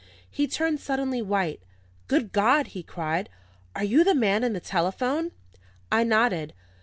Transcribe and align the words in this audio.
He 0.31 0.47
turned 0.47 0.79
suddenly 0.79 1.21
white. 1.21 1.61
"Good 2.07 2.31
God!" 2.31 2.69
he 2.69 2.81
cried, 2.81 3.29
"are 3.75 3.83
you 3.83 4.03
the 4.03 4.15
man 4.15 4.43
in 4.43 4.53
the 4.53 4.59
telephone?" 4.59 5.31
I 5.91 6.03
nodded. 6.03 6.55